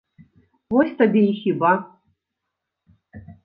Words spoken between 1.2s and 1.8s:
і хіба.